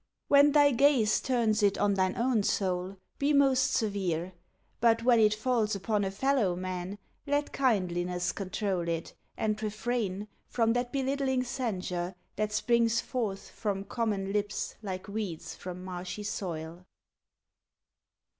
When 0.29 0.53
they 0.53 0.71
gaze 0.73 1.21
Turns 1.21 1.61
it 1.61 1.77
on 1.77 1.93
thine 1.93 2.17
own 2.17 2.41
soul, 2.41 2.97
be 3.19 3.33
most 3.33 3.71
severe. 3.73 4.33
But 4.79 5.03
when 5.03 5.19
it 5.19 5.35
falls 5.35 5.75
upon 5.75 6.03
a 6.03 6.09
fellow 6.09 6.55
man 6.55 6.97
Let 7.27 7.53
kindliness 7.53 8.31
control 8.31 8.87
it; 8.89 9.13
and 9.37 9.61
refrain 9.61 10.27
From 10.47 10.73
that 10.73 10.91
belittling 10.91 11.43
censure 11.43 12.15
that 12.35 12.51
springs 12.51 12.99
forth 12.99 13.51
From 13.51 13.83
common 13.83 14.33
lips 14.33 14.73
like 14.81 15.07
weeds 15.07 15.53
from 15.53 15.83
marshy 15.85 16.23
soil. 16.23 16.83